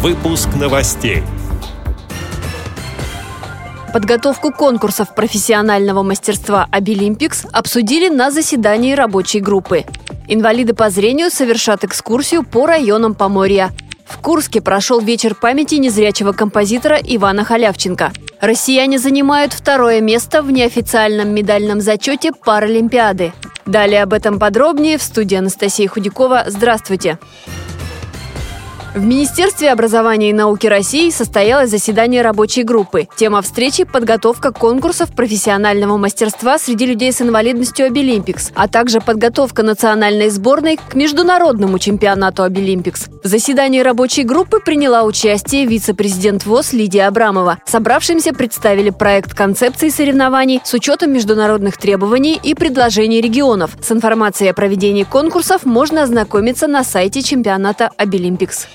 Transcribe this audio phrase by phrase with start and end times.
[0.00, 1.24] Выпуск новостей.
[3.92, 9.84] Подготовку конкурсов профессионального мастерства «Обилимпикс» обсудили на заседании рабочей группы.
[10.28, 13.72] Инвалиды по зрению совершат экскурсию по районам Поморья.
[14.06, 18.12] В Курске прошел вечер памяти незрячего композитора Ивана Халявченко.
[18.40, 23.32] Россияне занимают второе место в неофициальном медальном зачете Паралимпиады.
[23.66, 26.44] Далее об этом подробнее в студии Анастасия Худякова.
[26.46, 27.18] Здравствуйте!
[28.94, 33.06] В Министерстве образования и науки России состоялось заседание рабочей группы.
[33.16, 40.30] Тема встречи– подготовка конкурсов профессионального мастерства среди людей с инвалидностью Абилимпикс, а также подготовка национальной
[40.30, 43.08] сборной к международному чемпионату Абилимпикс.
[43.22, 47.58] В заседании рабочей группы приняла участие вице-президент ВОС Лидия Абрамова.
[47.66, 53.72] Собравшимся представили проект концепции соревнований с учетом международных требований и предложений регионов.
[53.82, 58.66] С информацией о проведении конкурсов можно ознакомиться на сайте чемпионата Абилимпикс.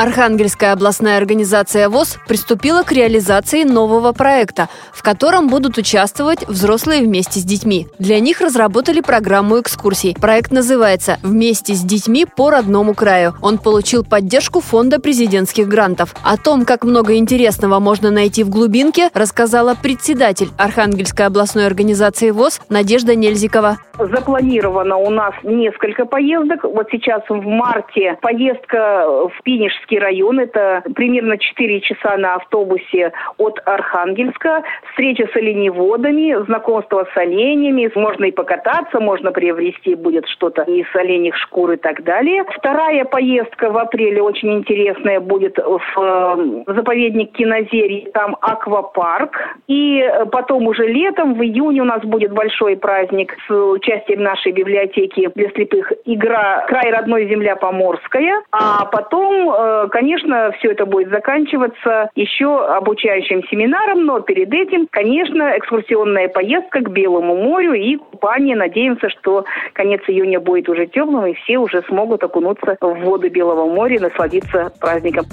[0.00, 7.40] Архангельская областная организация ВОЗ приступила к реализации нового проекта, в котором будут участвовать взрослые вместе
[7.40, 7.88] с детьми.
[7.98, 10.14] Для них разработали программу экскурсий.
[10.14, 13.34] Проект называется «Вместе с детьми по родному краю».
[13.42, 16.14] Он получил поддержку Фонда президентских грантов.
[16.22, 22.60] О том, как много интересного можно найти в глубинке, рассказала председатель Архангельской областной организации ВОЗ
[22.68, 23.78] Надежда Нельзикова.
[23.98, 26.62] Запланировано у нас несколько поездок.
[26.62, 29.42] Вот сейчас в марте поездка в
[29.88, 30.40] Пинежский район.
[30.40, 34.62] Это примерно 4 часа на автобусе от Архангельска.
[34.90, 37.90] Встреча с оленеводами, знакомство с оленями.
[37.94, 42.44] Можно и покататься, можно приобрести будет что-то из оленьих шкур и так далее.
[42.56, 48.08] Вторая поездка в апреле очень интересная будет в э, заповедник Кинозерий.
[48.12, 49.36] Там аквапарк.
[49.66, 55.30] И потом уже летом, в июне у нас будет большой праздник с участием нашей библиотеки
[55.34, 58.42] для слепых игра «Край родной земля Поморская».
[58.50, 65.56] А потом, э, конечно, все это будет заканчиваться еще обучающим семинаром, но перед этим, конечно,
[65.56, 68.56] экскурсионная поездка к Белому морю и купание.
[68.56, 69.44] Надеемся, что
[69.74, 74.00] конец июня будет уже теплым, и все уже смогут окунуться в воды Белого моря и
[74.00, 75.26] насладиться праздником.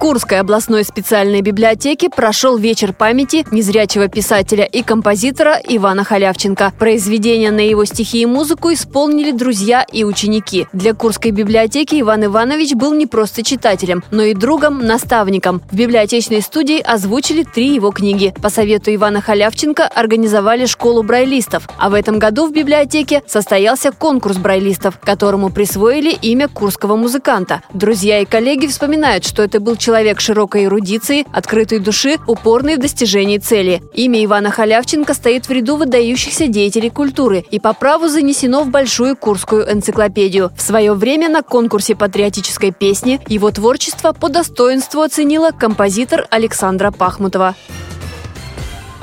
[0.00, 6.72] Курской областной специальной библиотеке прошел вечер памяти незрячего писателя и композитора Ивана Халявченко.
[6.78, 10.66] Произведения на его стихи и музыку исполнили друзья и ученики.
[10.72, 15.60] Для Курской библиотеки Иван Иванович был не просто читателем, но и другом, наставником.
[15.70, 18.32] В библиотечной студии озвучили три его книги.
[18.40, 21.68] По совету Ивана Халявченко организовали школу брайлистов.
[21.78, 27.60] А в этом году в библиотеке состоялся конкурс брайлистов, которому присвоили имя курского музыканта.
[27.74, 32.78] Друзья и коллеги вспоминают, что это был человек, человек широкой эрудиции, открытой души, упорный в
[32.78, 33.82] достижении цели.
[33.92, 39.16] Имя Ивана Халявченко стоит в ряду выдающихся деятелей культуры и по праву занесено в Большую
[39.16, 40.52] Курскую энциклопедию.
[40.56, 47.56] В свое время на конкурсе патриотической песни его творчество по достоинству оценила композитор Александра Пахмутова.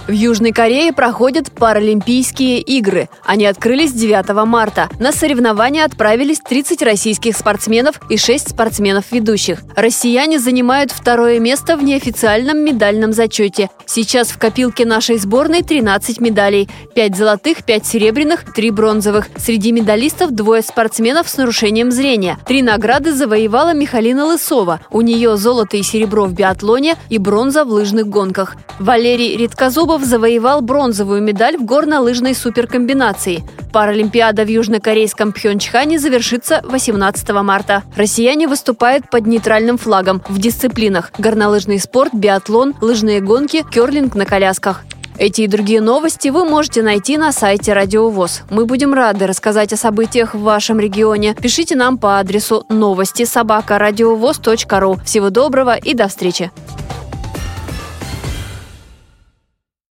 [0.08, 3.10] В Южной Корее проходят Паралимпийские игры.
[3.26, 4.88] Они открылись 9 марта.
[5.02, 9.60] На соревнования отправились 30 российских спортсменов и 6 спортсменов-ведущих.
[9.76, 13.70] Россияне занимают второе место в неофициальном медальном зачете.
[13.86, 16.70] Сейчас в копилке нашей сборной 13 медалей.
[16.96, 19.28] 5 золотых, 5 серебряных, 3 бронзовых.
[19.36, 22.38] Среди медалистов двое спортсменов с нарушением зрения.
[22.46, 24.80] Три награды завоевала Михалина Лысова.
[24.90, 28.56] У нее золото и серебро в биатлоне и бронза в лыжных гонках.
[28.80, 33.44] Валерий Редкозубов Кириллов завоевал бронзовую медаль в горно-лыжной суперкомбинации.
[33.74, 37.84] Паралимпиада в южнокорейском Пхенчхане завершится 18 марта.
[37.96, 44.84] Россияне выступают под нейтральным флагом в дисциплинах– горнолыжный спорт, биатлон, лыжные гонки, керлинг на колясках.
[45.18, 48.44] Эти и другие новости вы можете найти на сайте Радиовоз.
[48.52, 51.36] Мы будем рады рассказать о событиях в вашем регионе.
[51.42, 55.00] Пишите нам по адресу новости собака ру.
[55.04, 56.52] Всего доброго и до встречи!